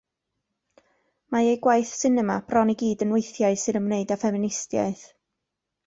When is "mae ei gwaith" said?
1.35-1.91